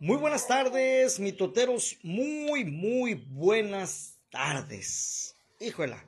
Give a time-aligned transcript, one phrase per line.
[0.00, 1.96] Muy buenas tardes, mitoteros.
[2.04, 5.34] Muy, muy buenas tardes.
[5.58, 6.06] Híjola,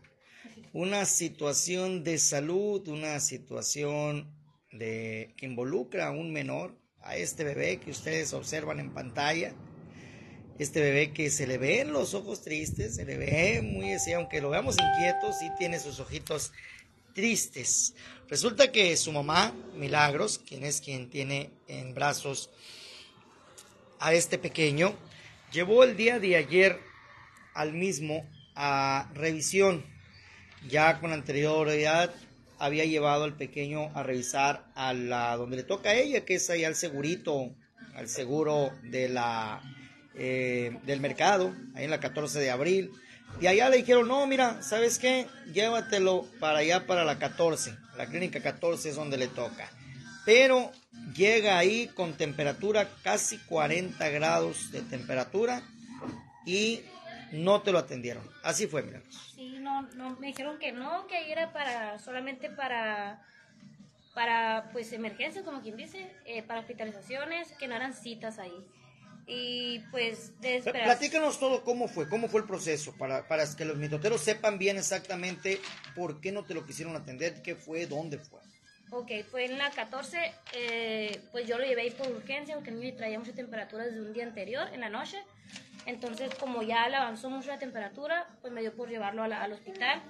[0.73, 4.33] una situación de salud, una situación
[4.71, 9.57] de que involucra a un menor, a este bebé que ustedes observan en pantalla.
[10.61, 14.41] Este bebé que se le ven los ojos tristes, se le ve muy así, aunque
[14.41, 16.53] lo veamos inquieto, sí tiene sus ojitos
[17.13, 17.97] tristes.
[18.29, 22.51] Resulta que su mamá, Milagros, quien es quien tiene en brazos
[24.01, 24.95] a este pequeño,
[25.53, 26.81] llevó el día de ayer
[27.55, 29.85] al mismo a revisión.
[30.69, 32.13] Ya con anterioridad
[32.59, 36.51] había llevado al pequeño a revisar a la donde le toca a ella, que es
[36.51, 37.55] ahí al segurito,
[37.95, 39.63] al seguro de la
[40.15, 42.91] eh, del mercado, ahí en la 14 de abril.
[43.41, 45.27] Y allá le dijeron, no, mira, ¿sabes qué?
[45.53, 47.75] Llévatelo para allá, para la 14.
[47.97, 49.71] La clínica 14 es donde le toca
[50.25, 50.71] pero
[51.15, 55.63] llega ahí con temperatura casi 40 grados de temperatura
[56.47, 56.81] y
[57.33, 58.29] no te lo atendieron.
[58.43, 59.03] Así fue, mira.
[59.35, 63.23] Sí, no, no, me dijeron que no, que ahí era para, solamente para,
[64.15, 68.67] para, pues, emergencias, como quien dice, eh, para hospitalizaciones, que no eran citas ahí.
[69.27, 73.77] Y pues, de Platícanos todo cómo fue, cómo fue el proceso, para, para que los
[73.77, 75.61] mitoteros sepan bien exactamente
[75.95, 78.41] por qué no te lo quisieron atender, qué fue, dónde fue.
[78.93, 82.81] Ok, fue en la 14, eh, pues yo lo llevé ahí por urgencia, porque el
[82.81, 85.17] niño traía mucha temperatura desde un día anterior, en la noche.
[85.87, 90.03] Entonces, como ya le avanzó mucho la temperatura, pues me dio por llevarlo al hospital.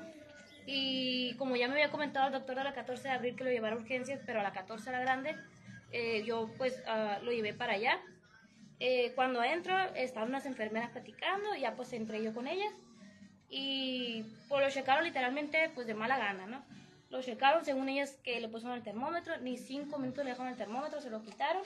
[0.64, 3.50] Y como ya me había comentado el doctor a la 14 de abril que lo
[3.50, 5.36] llevara a urgencias, pero a la 14 a la grande,
[5.92, 8.00] eh, yo pues ah, lo llevé para allá.
[8.78, 12.72] Eh, cuando entro, estaban unas enfermeras platicando, y ya pues entré yo con ellas.
[13.50, 16.64] Y pues lo checaron literalmente pues de mala gana, ¿no?
[17.10, 20.58] Lo checaron, según ellas que le pusieron el termómetro, ni cinco minutos le dejaron el
[20.58, 21.62] termómetro, se lo quitaron.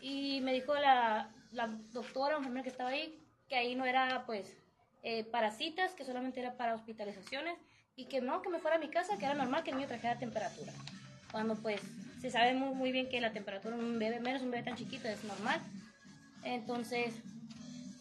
[0.00, 4.24] Y me dijo la, la doctora, la enfermera que estaba ahí, que ahí no era
[4.26, 4.56] pues
[5.02, 7.58] eh, para citas, que solamente era para hospitalizaciones
[7.94, 9.88] y que no, que me fuera a mi casa, que era normal que el niño
[9.88, 10.72] trajera temperatura.
[11.30, 11.82] Cuando pues
[12.20, 14.76] se sabe muy, muy bien que la temperatura en un bebé, menos un bebé tan
[14.76, 15.60] chiquito, es normal.
[16.42, 17.14] Entonces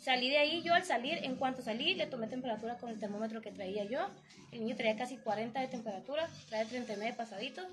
[0.08, 3.42] Salí de ahí, yo al salir, en cuanto salí, le tomé temperatura con el termómetro
[3.42, 4.08] que traía yo.
[4.54, 7.66] El niño traía casi 40 de temperatura, trae 39 pasaditos.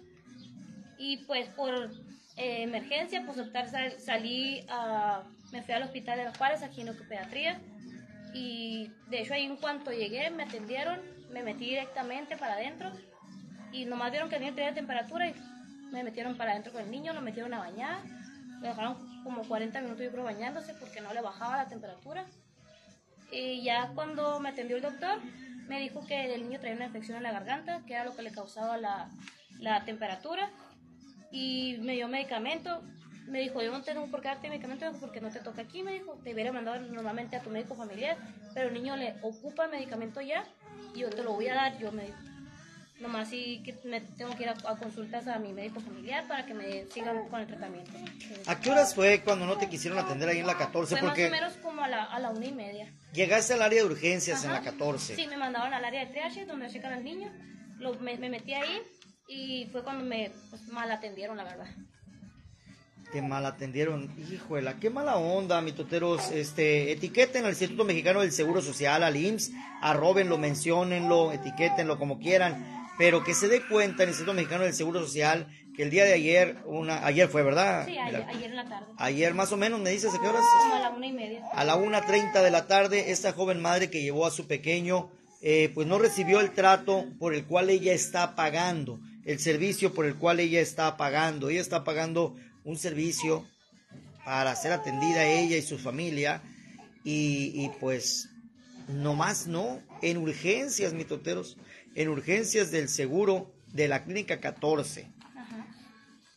[0.99, 1.93] Y pues por
[2.37, 6.93] eh, emergencia, pues optar, salí a, me fui al hospital de las Juárez, aquí en
[7.09, 7.61] pediatría
[8.33, 10.99] Y de hecho ahí en cuanto llegué, me atendieron,
[11.31, 12.91] me metí directamente para adentro.
[13.71, 15.35] Y nomás vieron que el niño traía temperatura y
[15.93, 17.99] me metieron para adentro con el niño, lo metieron a bañar
[18.65, 22.27] me dejaron como 40 minutos yo creo bañándose porque no le bajaba la temperatura.
[23.33, 25.19] Y ya cuando me atendió el doctor,
[25.67, 28.23] me dijo que el niño traía una infección en la garganta, que era lo que
[28.23, 29.11] le causaba la,
[29.59, 30.51] la temperatura.
[31.33, 32.83] Y me dio medicamento.
[33.27, 35.95] Me dijo, yo no tengo por qué darte medicamento porque no te toca aquí, me
[35.95, 36.21] dijo.
[36.23, 38.19] Te hubiera mandado normalmente a tu médico familiar,
[38.53, 40.45] pero el niño le ocupa medicamento ya
[40.95, 42.34] y yo te lo voy a dar, yo me dijo.
[43.05, 46.55] Nomás sí que me tengo que ir a, consultas a mi médico familiar para que
[46.55, 47.93] me sigan con el tratamiento.
[48.47, 50.97] ¿A qué horas fue cuando no te quisieron atender ahí en la 14?
[50.97, 52.91] Fue porque más o menos como a la, a la una y media.
[53.13, 55.17] Llegaste al área de urgencias en la 14.
[55.17, 57.31] Sí, me mandaron al área de triage donde checan al niño.
[57.79, 58.81] Lo, me, metí ahí
[59.29, 61.67] y fue cuando me pues, mal atendieron, la verdad.
[63.13, 66.31] Qué mal atendieron, híjole, qué mala onda, mitoteros.
[66.31, 72.83] Este, etiqueten al Instituto Mexicano del Seguro Social, al IMSS, arrobenlo, menciónenlo, etiquétenlo como quieran
[72.99, 76.13] pero que se dé cuenta el Instituto Mexicano del Seguro Social que el día de
[76.13, 77.87] ayer, una, ayer fue, ¿verdad?
[77.87, 78.87] Sí, ayer, en la tarde.
[78.97, 80.43] Ayer más o menos, ¿me dices a qué horas?
[80.61, 81.43] Como a la una y media.
[81.53, 85.11] A la una treinta de la tarde, esta joven madre que llevó a su pequeño,
[85.43, 90.07] eh, pues no recibió el trato por el cual ella está pagando, el servicio por
[90.07, 91.51] el cual ella está pagando.
[91.51, 93.45] Ella está pagando un servicio
[94.25, 96.41] para ser atendida ella y su familia
[97.03, 98.31] y, y pues
[98.89, 101.57] más no, en urgencias, mitoteros
[101.95, 105.09] en urgencias del seguro de la clínica 14.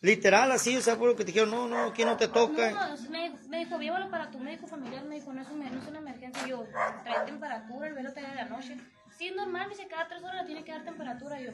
[0.02, 2.72] Literal, así, o sea, fue lo que te dijeron, no, no, aquí no te toca.
[2.72, 5.88] No, me, me, dijo, llévalo para tu médico familiar, me dijo, no es, no es
[5.88, 6.66] una emergencia, yo,
[7.04, 8.78] trae temperatura, el velo te de la noche.
[9.18, 11.52] Sí, es normal, me dice, cada tres horas le tiene que dar temperatura, yo.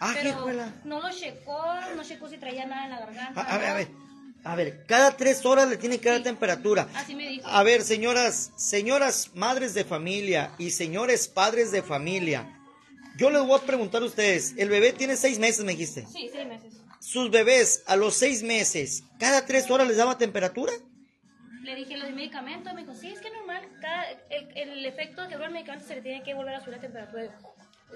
[0.00, 0.46] Ah, pero
[0.84, 1.62] no lo checó,
[1.96, 3.40] no checó si traía nada en la garganta.
[3.40, 3.88] A, ver, a ver,
[4.44, 6.88] a ver, cada tres horas le tiene que dar temperatura.
[6.94, 7.48] Así me dijo.
[7.48, 12.61] A ver, señoras, señoras madres de familia y señores padres de familia,
[13.16, 16.06] yo les voy a preguntar a ustedes, el bebé tiene seis meses, me dijiste.
[16.06, 16.74] Sí, seis meses.
[17.00, 20.72] Sus bebés a los seis meses, ¿cada tres horas les daba temperatura?
[21.62, 25.34] Le dije los medicamentos, me dijo, sí, es que normal, cada, el, el, efecto que
[25.34, 27.38] dura el medicamento se le tiene que volver a subir la temperatura.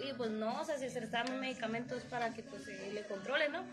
[0.05, 2.93] Y pues no, o sea, si se le está dando medicamentos para que pues se
[2.93, 3.65] le controle, ¿no?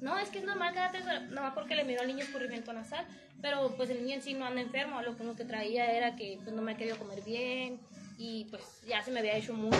[0.00, 3.06] no, es que es normal que nada más porque le miró al niño escurrimiento nasal,
[3.42, 6.38] pero pues el niño en sí no anda enfermo, lo único que traía era que
[6.42, 7.80] pues no me ha querido comer bien
[8.20, 9.78] y pues ya se me había hecho mucho,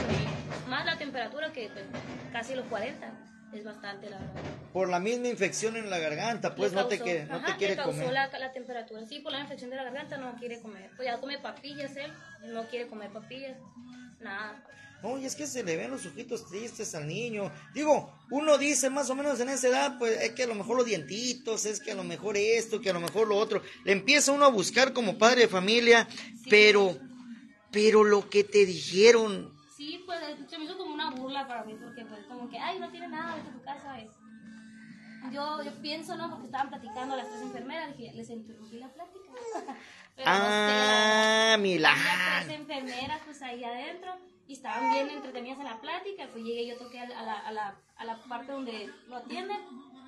[0.67, 1.85] más la temperatura que pues,
[2.33, 3.13] casi los 40
[3.53, 4.43] es bastante la verdad.
[4.73, 7.91] Por la misma infección en la garganta, pues no te, quiere, no te quiere causó
[7.91, 8.13] comer.
[8.15, 10.91] La, la temperatura, sí, por la infección de la garganta no quiere comer.
[10.97, 12.11] Pues ya come papillas él,
[12.47, 13.59] no quiere comer papillas,
[14.21, 14.65] nada.
[15.03, 17.53] No, y es que se le ven los ojitos tristes al niño.
[17.75, 20.79] Digo, uno dice más o menos en esa edad, pues es que a lo mejor
[20.79, 23.63] los dientitos, es que a lo mejor esto, que a lo mejor lo otro.
[23.85, 26.09] Le empieza uno a buscar como padre de familia,
[26.49, 26.99] pero,
[27.71, 29.55] pero lo que te dijeron.
[29.77, 30.19] Sí, pues
[30.49, 33.09] se me hizo como una burla para mí, porque pues como que, ay, no tiene
[33.09, 33.99] nada, de tu casa.
[34.01, 34.11] Es.
[35.33, 36.31] Yo, yo pienso, ¿no?
[36.31, 39.31] Porque estaban platicando las tres enfermeras, dije, les interrumpí la plática.
[40.17, 44.13] pero ah, no sé, tres enfermeras, pues ahí adentro
[44.51, 47.77] y estaban bien entretenidas en la plática, pues llegué yo toqué a la, a la,
[47.97, 49.59] a la parte donde lo atienden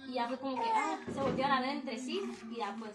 [0.08, 2.20] y ya fue como que, ah, se volvieron a ver entre sí
[2.50, 2.92] y ya pues...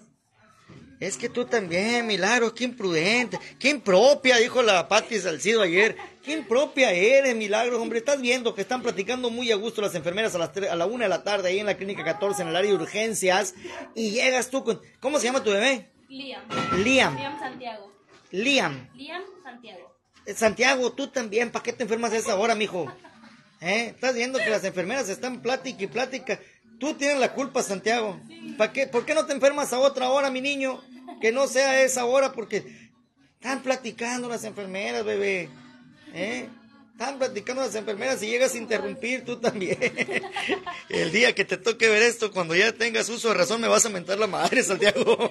[0.99, 5.95] Es que tú también, Milagro, qué imprudente, qué impropia, dijo la Patti Salcido ayer.
[6.23, 7.99] Qué impropia eres, Milagro, hombre.
[7.99, 11.03] Estás viendo que están platicando muy a gusto las enfermeras a, las a la una
[11.03, 13.53] de la tarde ahí en la clínica 14 en el área de urgencias
[13.93, 14.81] y llegas tú con...
[14.99, 15.91] ¿Cómo se llama tu bebé?
[16.09, 16.41] Liam.
[16.83, 17.15] Liam.
[17.15, 17.93] Liam Santiago.
[18.31, 18.89] Liam.
[18.95, 19.95] Liam Santiago.
[20.35, 22.91] Santiago, tú también, ¿para qué te enfermas a esa hora, mijo?
[23.61, 23.93] ¿Eh?
[23.95, 26.39] Estás viendo que las enfermeras están plática y plática.
[26.79, 28.19] Tú tienes la culpa, Santiago.
[28.57, 28.87] ¿Para qué?
[28.87, 30.81] ¿Por qué no te enfermas a otra hora, mi niño?
[31.21, 32.91] Que no sea esa hora, porque
[33.35, 35.49] están platicando las enfermeras, bebé.
[36.13, 36.47] ¿Eh?
[36.91, 39.77] Están platicando las enfermeras y llegas a interrumpir tú también.
[40.89, 43.85] El día que te toque ver esto, cuando ya tengas uso de razón, me vas
[43.85, 45.29] a mentar la madre, Santiago.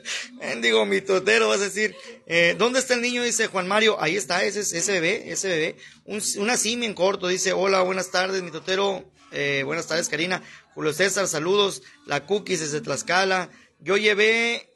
[0.62, 1.96] Digo, mi totero, vas a decir,
[2.26, 3.24] eh, ¿dónde está el niño?
[3.24, 5.76] Dice Juan Mario, ahí está, ese, ese bebé, ese bebé.
[6.04, 9.04] Un, una simia en corto, dice, hola, buenas tardes, mi totero.
[9.32, 10.42] Eh, buenas tardes, Karina.
[10.74, 11.82] Julio César, saludos.
[12.06, 13.50] La Cookies desde Tlaxcala.
[13.80, 14.68] Yo llevé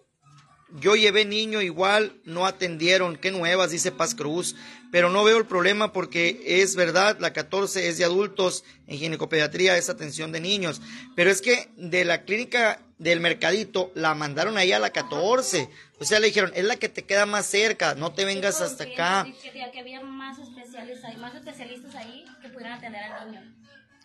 [0.80, 3.16] yo llevé niño igual, no atendieron.
[3.16, 4.56] Qué nuevas, dice Paz Cruz.
[4.90, 9.76] Pero no veo el problema porque es verdad, la 14 es de adultos, en ginecopediatría
[9.76, 10.80] es atención de niños.
[11.14, 15.68] Pero es que de la clínica del mercadito la mandaron ahí a la 14.
[15.98, 18.84] O sea, le dijeron, es la que te queda más cerca, no te vengas hasta
[18.84, 19.26] acá.
[19.42, 23.61] Que, había más, ahí, más especialistas ahí que pudieran atender al niño.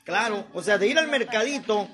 [0.07, 1.88] Claro, o sea, de ir al mercadito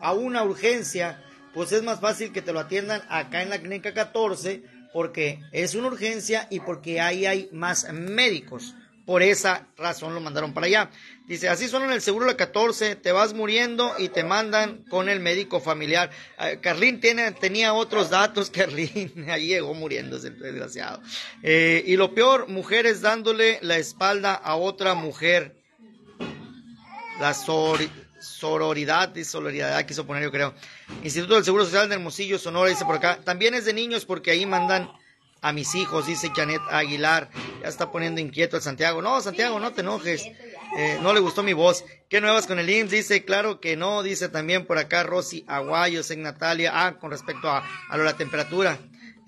[0.00, 1.22] a una urgencia
[1.52, 4.62] pues es más fácil que te lo atiendan acá en la clínica 14
[4.92, 8.74] porque es una urgencia y porque ahí hay más médicos.
[9.04, 10.90] Por esa razón lo mandaron para allá.
[11.26, 15.08] Dice, así son en el seguro la 14, te vas muriendo y te mandan con
[15.08, 16.10] el médico familiar.
[16.38, 21.02] Uh, Carlín tiene, tenía otros datos, Carlín, ahí llegó muriéndose desgraciado.
[21.42, 25.57] Eh, y lo peor, mujeres dándole la espalda a otra mujer.
[27.20, 27.80] La sor
[28.20, 30.54] sororidad y solidaridad quiso poner yo creo.
[31.02, 33.18] Instituto del Seguro Social de Hermosillo, Sonora, dice por acá.
[33.24, 34.90] También es de niños porque ahí mandan
[35.40, 37.30] a mis hijos, dice Janet Aguilar.
[37.62, 39.02] Ya está poniendo inquieto el Santiago.
[39.02, 40.26] No, Santiago, no te enojes.
[40.76, 41.84] Eh, no le gustó mi voz.
[42.08, 42.90] ¿Qué nuevas con el IMSS?
[42.90, 44.02] Dice, claro que no.
[44.02, 46.72] Dice también por acá Rosy Aguayos en Natalia.
[46.74, 48.78] Ah, con respecto a, a la temperatura.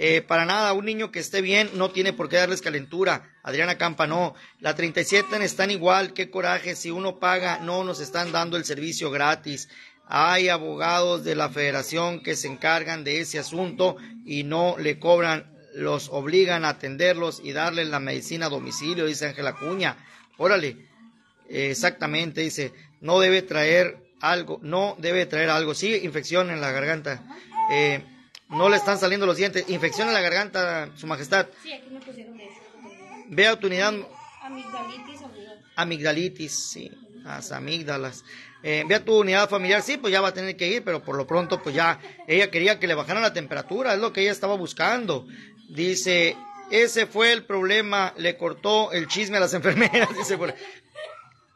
[0.02, 3.36] Eh, para nada, un niño que esté bien no tiene por qué darles calentura.
[3.42, 4.34] Adriana Campa, no.
[4.58, 6.74] La 37 están igual, qué coraje.
[6.74, 9.68] Si uno paga, no nos están dando el servicio gratis.
[10.06, 15.54] Hay abogados de la federación que se encargan de ese asunto y no le cobran,
[15.74, 19.98] los obligan a atenderlos y darles la medicina a domicilio, dice Ángela Cuña.
[20.38, 20.78] Órale,
[21.50, 22.72] exactamente, dice,
[23.02, 25.74] no debe traer algo, no debe traer algo.
[25.74, 27.22] Sí, infección en la garganta.
[27.70, 28.02] Eh,
[28.50, 29.64] no le están saliendo los dientes.
[29.68, 31.46] Infección en la garganta, su majestad.
[31.62, 32.60] Sí, aquí me pusieron eso.
[33.28, 33.94] Vea tu unidad.
[34.42, 35.20] Amigdalitis.
[35.76, 36.90] Amigdalitis, sí.
[37.22, 38.24] Las amígdalas.
[38.62, 41.16] Eh, vea tu unidad familiar, sí, pues ya va a tener que ir, pero por
[41.16, 44.32] lo pronto, pues ya, ella quería que le bajaran la temperatura, es lo que ella
[44.32, 45.26] estaba buscando.
[45.70, 46.36] Dice,
[46.70, 50.38] ese fue el problema, le cortó el chisme a las enfermeras, dice,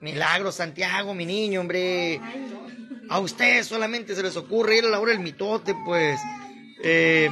[0.00, 2.20] Milagro, Santiago, mi niño, hombre.
[3.10, 6.18] A ustedes solamente se les ocurre ir a la hora del mitote, pues.
[6.86, 7.30] Eh,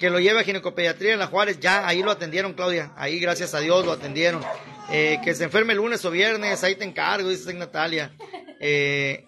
[0.00, 3.54] que lo lleve a ginecopediatría en la Juárez, ya ahí lo atendieron, Claudia, ahí gracias
[3.54, 4.42] a Dios lo atendieron.
[4.90, 8.12] Eh, que se enferme lunes o viernes, ahí te encargo, dice Natalia.
[8.58, 9.26] Eh,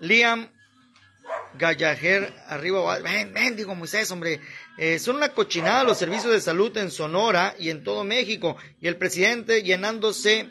[0.00, 0.48] Liam
[1.58, 4.40] Gallajer, arriba, ven, ven, digo Moisés, hombre,
[4.98, 8.96] son una cochinada los servicios de salud en Sonora y en todo México, y el
[8.96, 10.48] presidente llenándose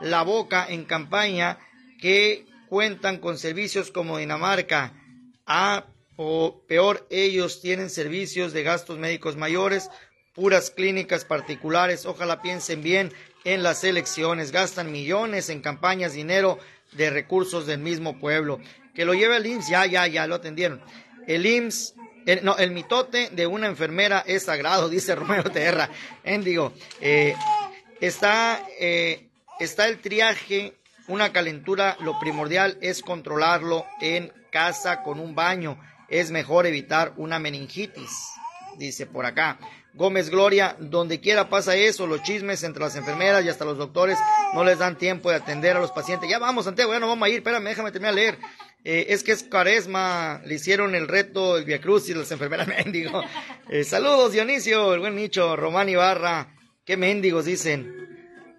[0.00, 1.58] la boca en campaña
[2.00, 4.92] que cuentan con servicios como Dinamarca.
[5.46, 5.86] Ah,
[6.24, 9.90] o peor, ellos tienen servicios de gastos médicos mayores,
[10.34, 12.06] puras clínicas particulares.
[12.06, 13.12] Ojalá piensen bien
[13.44, 16.60] en las elecciones, gastan millones en campañas, dinero
[16.92, 18.60] de recursos del mismo pueblo.
[18.94, 20.80] que lo lleve al IMSS, ya, ya, ya lo atendieron.
[21.26, 21.94] El IMSS,
[22.42, 25.88] no, el mitote de una enfermera es sagrado, dice Romero Terra.
[26.22, 27.34] Endigo, eh,
[28.00, 30.74] está, eh, está el triaje,
[31.08, 35.80] una calentura, lo primordial es controlarlo en casa con un baño.
[36.08, 38.10] Es mejor evitar una meningitis,
[38.78, 39.58] dice por acá.
[39.94, 44.18] Gómez Gloria, donde quiera pasa eso, los chismes entre las enfermeras y hasta los doctores
[44.54, 46.30] no les dan tiempo de atender a los pacientes.
[46.30, 48.38] Ya vamos, Santiago, ya no vamos a ir, espérame, déjame terminar leer.
[48.84, 52.66] Eh, es que es caresma, le hicieron el reto, el Via Cruz y las enfermeras
[52.84, 53.22] mendigo.
[53.68, 56.54] Eh, saludos, Dionisio, el buen nicho, Román Ibarra,
[56.86, 58.00] qué mendigos dicen.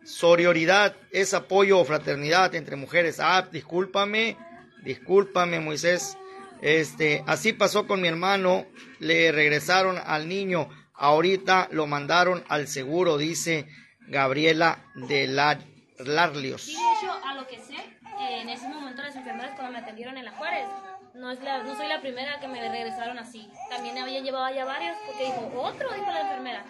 [0.06, 3.20] Sorioridad es apoyo o fraternidad entre mujeres.
[3.20, 4.38] Ah, discúlpame,
[4.84, 6.18] discúlpame, Moisés.
[6.64, 8.66] Este, así pasó con mi hermano,
[9.00, 13.68] le regresaron al niño Ahorita lo mandaron al seguro, dice
[14.08, 16.62] Gabriela de Larlios.
[16.62, 17.76] Sí, de hecho, a lo que sé,
[18.20, 20.68] en ese momento las enfermeras cuando me atendieron en la Juárez,
[21.16, 23.50] no, es la, no soy la primera que me regresaron así.
[23.70, 26.64] También habían llevado ya varios, porque dijo, otro, dijo la enfermera.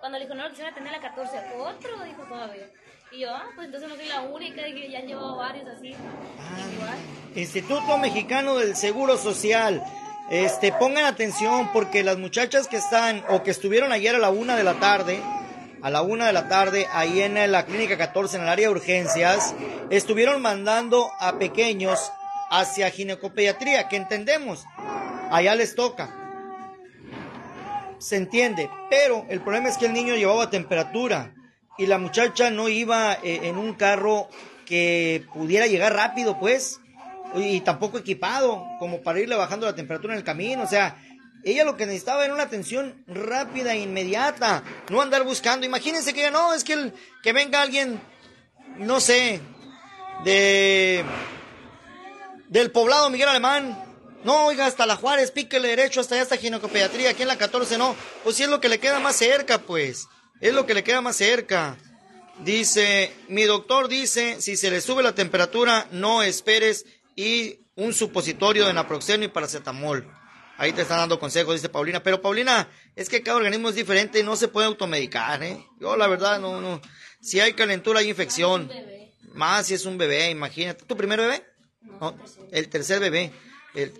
[0.00, 2.66] Cuando le dijo, no lo quisiera atender a la 14, otro, dijo todavía.
[3.16, 5.94] Y yo, ah, pues entonces no soy la única, que ya han llevado varios así.
[6.38, 6.94] Ah,
[7.34, 9.82] Instituto Mexicano del Seguro Social.
[10.30, 14.54] Este, pongan atención porque las muchachas que están o que estuvieron ayer a la una
[14.54, 15.18] de la tarde,
[15.80, 18.74] a la una de la tarde, ahí en la clínica 14, en el área de
[18.74, 19.54] urgencias,
[19.88, 22.12] estuvieron mandando a pequeños
[22.50, 24.66] hacia ginecopediatría, que entendemos,
[25.30, 26.14] allá les toca.
[27.98, 31.32] Se entiende, pero el problema es que el niño llevaba temperatura
[31.78, 34.28] y la muchacha no iba eh, en un carro
[34.64, 36.80] que pudiera llegar rápido, pues
[37.34, 40.96] y tampoco equipado como para irle bajando la temperatura en el camino, o sea,
[41.44, 45.64] ella lo que necesitaba era una atención rápida e inmediata, no andar buscando.
[45.64, 46.92] Imagínense que no, es que el,
[47.22, 48.00] que venga alguien,
[48.78, 49.40] no sé,
[50.24, 51.04] de
[52.48, 53.82] del poblado Miguel Alemán.
[54.24, 57.78] No, oiga, hasta la Juárez, píquele derecho hasta allá hasta ginecopediatría, aquí en la 14
[57.78, 57.94] no.
[58.24, 60.08] Pues sí es lo que le queda más cerca, pues.
[60.40, 61.76] Es lo que le queda más cerca.
[62.40, 68.66] Dice, mi doctor dice, si se le sube la temperatura, no esperes y un supositorio
[68.66, 70.06] de naproxeno y paracetamol.
[70.58, 72.02] Ahí te están dando consejos, dice Paulina.
[72.02, 75.64] Pero Paulina, es que cada organismo es diferente y no se puede automedicar, ¿eh?
[75.80, 76.80] Yo la verdad no, no.
[77.20, 78.70] Si hay calentura hay infección.
[79.34, 80.84] Más si es un bebé, imagínate.
[80.84, 81.44] ¿Tu primer bebé?
[82.00, 82.16] No,
[82.52, 83.32] el tercer bebé.
[83.76, 83.92] El,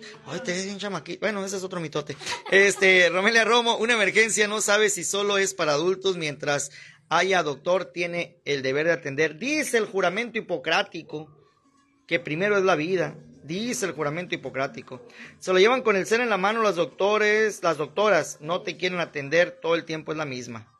[0.43, 1.19] te un.
[1.21, 2.17] Bueno, ese es otro mitote.
[2.51, 6.71] Este, Romelia Romo, una emergencia no sabe si solo es para adultos mientras
[7.09, 9.37] haya doctor tiene el deber de atender.
[9.37, 11.31] Dice el juramento hipocrático
[12.07, 15.05] que primero es la vida, dice el juramento hipocrático.
[15.39, 18.77] Se lo llevan con el ser en la mano los doctores, las doctoras, no te
[18.77, 20.73] quieren atender, todo el tiempo es la misma.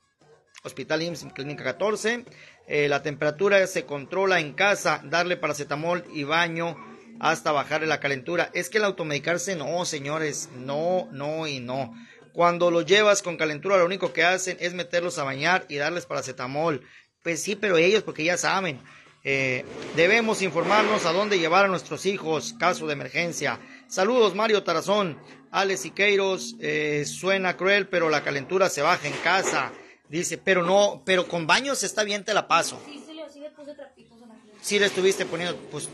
[0.64, 2.26] Hospital IMSS, Clínica 14,
[2.68, 8.50] eh, la temperatura se controla en casa, darle paracetamol y baño hasta bajarle la calentura.
[8.54, 11.94] Es que el automedicarse no, señores, no, no y no.
[12.34, 16.06] Cuando los llevas con calentura, lo único que hacen es meterlos a bañar y darles
[16.06, 16.86] paracetamol.
[17.24, 18.80] Pues sí, pero ellos, porque ya saben.
[19.24, 23.60] Eh, debemos informarnos a dónde llevar a nuestros hijos, caso de emergencia.
[23.88, 25.18] Saludos, Mario Tarazón.
[25.52, 29.72] Alex Siqueiros, eh, suena cruel, pero la calentura se baja en casa.
[30.08, 32.80] Dice, pero no, pero con baños está bien, te la paso.
[32.86, 34.36] Sí, sí, sí le puse trapitos en la.
[34.62, 35.90] Sí, le estuviste poniendo, pues...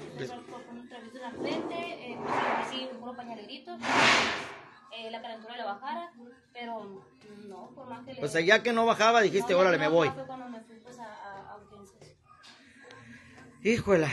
[1.43, 2.17] frente, eh,
[2.69, 3.77] sí, un pañalerito,
[4.95, 6.12] eh, la calentura le bajara,
[6.53, 7.03] pero
[7.47, 8.23] no, por más que le...
[8.23, 10.09] O sea, ya que no bajaba, dijiste, órale, me voy.
[10.09, 12.15] Fue cuando me fui, pues, a, a, a urgencias.
[13.63, 14.07] Híjole,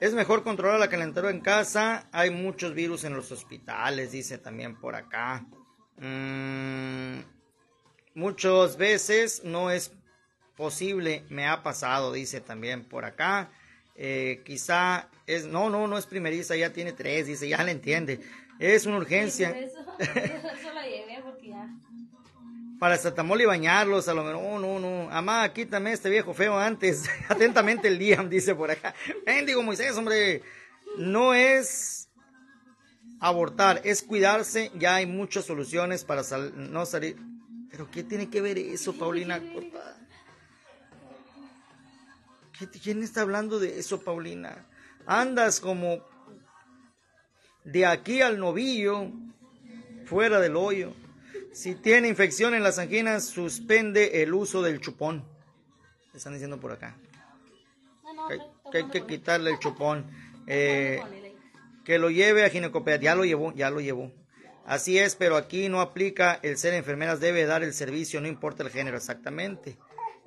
[0.00, 2.06] es mejor controlar la calentura en casa.
[2.12, 5.44] Hay muchos virus en los hospitales, dice también por acá.
[5.96, 7.20] Mm,
[8.14, 9.92] muchas veces no es
[10.56, 13.50] posible, me ha pasado, dice también por acá.
[14.00, 18.20] Eh, quizá es, no, no, no es primeriza, ya tiene tres, dice, ya le entiende.
[18.58, 19.50] Es una urgencia.
[19.50, 21.68] Eso, eso la llevé porque ya
[22.78, 26.58] para Satamol y bañarlos, a lo mejor, no, no, no, amá, quítame este viejo feo
[26.58, 28.94] antes, atentamente el día, dice por acá.
[29.44, 30.42] digo Moisés, hombre,
[30.96, 32.08] no es
[33.20, 36.22] abortar, es cuidarse, ya hay muchas soluciones para
[36.54, 37.16] no salir.
[37.70, 39.42] Pero ¿qué tiene que ver eso, Paulina?
[42.82, 44.66] ¿Quién está hablando de eso, Paulina?
[45.06, 46.04] Andas como
[47.64, 49.10] de aquí al novillo,
[50.06, 50.92] fuera del hoyo.
[51.52, 55.24] Si tiene infección en las anginas, suspende el uso del chupón.
[56.14, 56.96] Están diciendo por acá.
[58.72, 60.06] que, hay que quitarle el chupón.
[60.46, 61.00] Eh,
[61.84, 63.12] que lo lleve a ginecopediatría.
[63.12, 64.12] Ya lo llevó, ya lo llevó.
[64.66, 68.62] Así es, pero aquí no aplica el ser enfermeras, debe dar el servicio, no importa
[68.62, 69.78] el género, exactamente.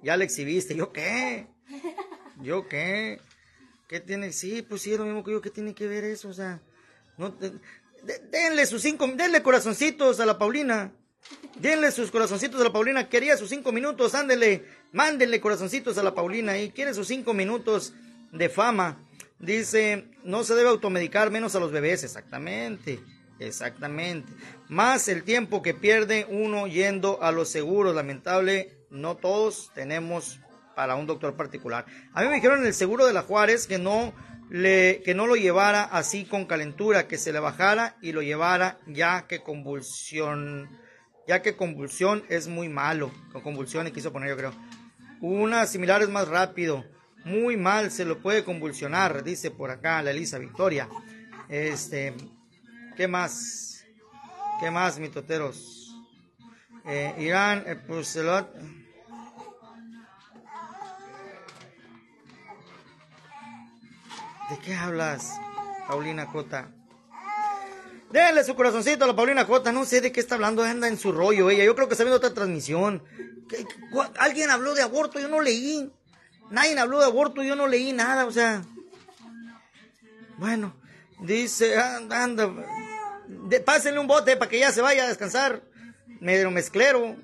[0.02, 1.48] Ya le exhibiste, ¿yo qué?
[2.42, 3.20] ¿Yo qué?
[3.88, 4.32] ¿Qué tiene?
[4.32, 6.30] Sí, pues sí, es lo mismo que yo, ¿qué tiene que ver eso?
[6.30, 6.62] O sea,
[7.18, 7.36] No,
[8.32, 10.92] denle sus cinco, denle corazoncitos a la Paulina.
[11.60, 13.10] Denle sus corazoncitos a la Paulina.
[13.10, 14.66] Quería sus cinco minutos, ándele.
[14.92, 17.94] Mándenle corazoncitos a la Paulina y quiere sus cinco minutos
[18.32, 18.98] de fama.
[19.40, 22.04] Dice, no se debe automedicar menos a los bebés.
[22.04, 23.00] Exactamente,
[23.40, 24.32] exactamente.
[24.70, 27.96] Más el tiempo que pierde uno yendo a los seguros.
[27.96, 30.40] Lamentable, no todos tenemos
[30.82, 31.86] para un doctor particular.
[32.12, 34.16] A mí me dijeron en el seguro de la Juárez que no
[34.50, 38.80] le, que no lo llevara así con calentura, que se le bajara y lo llevara
[38.88, 40.68] ya que convulsión,
[41.28, 43.12] ya que convulsión es muy malo.
[43.32, 44.54] Con convulsiones quiso poner yo creo.
[45.22, 46.84] Una similar es más rápido.
[47.26, 50.90] Muy mal, se lo puede convulsionar, dice por acá la Elisa Victoria.
[51.48, 52.16] Este,
[52.98, 53.86] ¿qué más?
[54.60, 55.96] ¿Qué más, mitoteros?
[56.86, 58.16] Eh, Irán, eh, pues
[64.52, 65.40] ¿De qué hablas,
[65.88, 66.70] Paulina Cota?
[68.12, 69.72] Denle su corazoncito a la Paulina Cota.
[69.72, 70.62] No sé de qué está hablando.
[70.62, 71.64] Anda en su rollo ella.
[71.64, 73.02] Yo creo que está viendo otra transmisión.
[74.20, 75.22] Alguien habló de aborto.
[75.22, 75.90] Yo no leí.
[76.50, 77.42] Nadie habló de aborto.
[77.44, 78.26] Yo no leí nada.
[78.26, 78.62] O sea.
[80.38, 80.76] Bueno.
[81.22, 81.78] Dice.
[81.78, 82.52] Anda.
[83.66, 85.64] pásenle un bote para que ya se vaya a descansar.
[86.20, 87.16] Medio mezclero.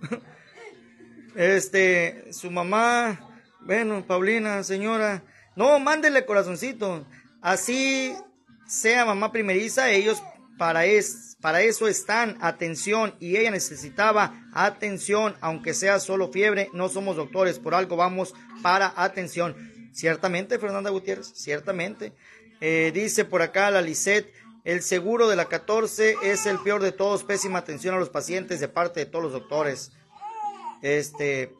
[1.36, 2.31] Este.
[2.31, 3.19] Su mamá.
[3.60, 5.24] Bueno, Paulina, señora.
[5.57, 7.05] No, mándele corazoncito.
[7.47, 8.13] Así
[8.67, 10.21] sea mamá primeriza, ellos
[10.57, 16.89] para, es, para eso están, atención, y ella necesitaba atención, aunque sea solo fiebre, no
[16.89, 19.55] somos doctores, por algo vamos para atención.
[19.93, 22.11] Ciertamente, Fernanda Gutiérrez, ciertamente.
[22.59, 24.29] Eh, dice por acá la Lisette,
[24.65, 28.59] el seguro de la 14 es el peor de todos, pésima atención a los pacientes
[28.59, 29.93] de parte de todos los doctores.
[30.81, 31.53] Este,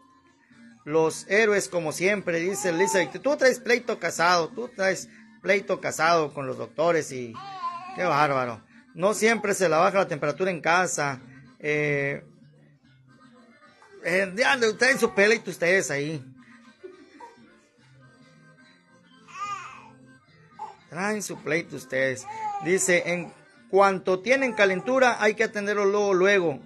[0.84, 5.08] los héroes como siempre, dice Lisa, tú traes pleito casado, tú traes
[5.48, 7.34] pleito casado con los doctores y
[7.96, 8.62] qué bárbaro.
[8.94, 11.22] No siempre se la baja la temperatura en casa.
[11.60, 12.22] Eh,
[14.04, 14.34] eh,
[14.78, 16.22] traen su pleito ustedes ahí.
[20.90, 22.26] Traen su pleito ustedes.
[22.66, 23.32] Dice, en
[23.70, 26.60] cuanto tienen calentura hay que atenderlo luego, luego.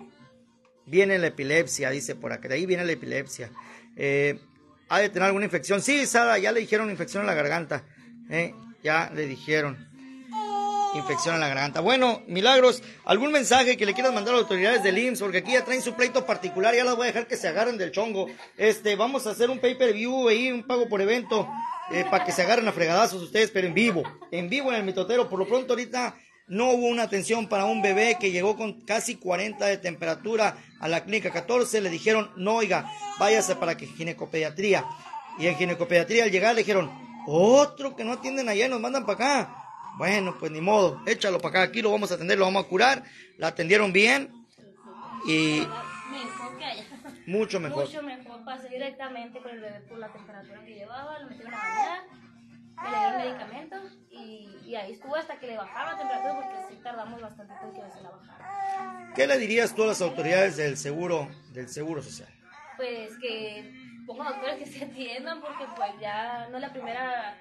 [0.87, 2.47] Viene la epilepsia, dice por acá.
[2.47, 3.51] De ahí viene la epilepsia.
[3.95, 4.39] Eh,
[4.89, 5.83] ¿Ha de tener alguna infección?
[5.83, 7.83] Sí, Sara, ya le dijeron infección en la garganta.
[8.31, 8.55] ¿eh?
[8.83, 9.91] Ya le dijeron
[10.93, 11.81] infección en la garganta.
[11.81, 15.21] Bueno, Milagros, ¿algún mensaje que le quieras mandar a las autoridades del IMSS?
[15.21, 17.77] Porque aquí ya traen su pleito particular, ya las voy a dejar que se agarren
[17.77, 18.27] del chongo.
[18.57, 21.47] Este, vamos a hacer un pay-per-view ahí, un pago por evento,
[21.91, 24.83] eh, para que se agarren a fregadazos ustedes, pero en vivo, en vivo en el
[24.83, 25.29] mitotero.
[25.29, 26.15] Por lo pronto ahorita
[26.47, 30.87] no hubo una atención para un bebé que llegó con casi 40 de temperatura a
[30.87, 31.81] la clínica 14.
[31.81, 34.85] Le dijeron, no, oiga, váyase para que ginecopediatría.
[35.39, 36.91] Y en ginecopediatría al llegar le dijeron,
[37.27, 39.55] otro que no atienden allá y nos mandan para acá.
[39.97, 42.67] Bueno, pues ni modo, échalo para acá, aquí lo vamos a atender, lo vamos a
[42.67, 43.03] curar.
[43.37, 44.31] La atendieron bien
[45.27, 45.59] y...
[46.09, 46.83] Mejor que allá.
[47.27, 47.85] Mucho mejor.
[47.85, 48.43] Mucho mejor.
[48.43, 52.03] Pasé directamente con el bebé por la temperatura que llevaba, lo metieron a bañar,
[52.75, 56.73] me le dieron medicamentos y, y, ahí estuvo hasta que le bajaron la temperatura porque
[56.73, 59.13] sí tardamos bastante en que se la bajara.
[59.15, 62.29] ¿Qué le dirías tú a las autoridades del seguro, del seguro social?
[62.77, 67.37] Pues que pongo doctores que se atiendan porque pues ya no es la primera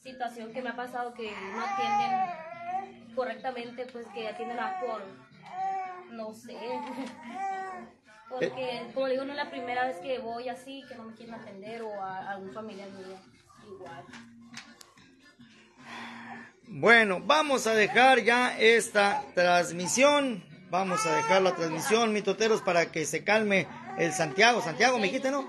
[0.00, 5.02] situación que me ha pasado que no atienden correctamente, pues que atienden a por,
[6.10, 6.58] no sé,
[8.28, 11.34] porque como digo, no es la primera vez que voy así, que no me quieren
[11.34, 13.16] atender o a algún familiar mío
[13.66, 14.04] igual.
[16.66, 20.42] Bueno, vamos a dejar ya esta transmisión.
[20.70, 24.60] Vamos a dejar la transmisión, mitoteros, para que se calme el Santiago.
[24.60, 25.48] Santiago, me dijiste, ¿no?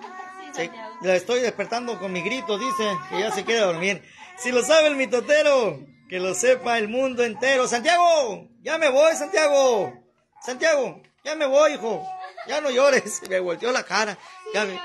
[0.55, 0.69] Sí,
[1.01, 4.01] la estoy despertando con mi grito, dice que ya se quiere dormir.
[4.37, 7.67] Si lo sabe el mitotero, que lo sepa el mundo entero.
[7.67, 9.93] Santiago, ya me voy, Santiago.
[10.41, 12.07] Santiago, ya me voy, hijo.
[12.47, 13.21] Ya no llores.
[13.29, 14.17] Me volteó la cara.
[14.53, 14.79] Ya me...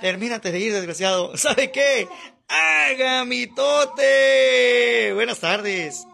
[0.00, 1.36] Termínate de ir, desgraciado.
[1.36, 2.08] ¿Sabe qué?
[2.48, 5.12] ¡Haga mitote!
[5.14, 6.06] Buenas tardes.